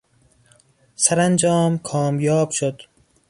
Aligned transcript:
سرانجام 0.95 1.77
کامیاب 1.77 2.51
شد. 2.51 2.81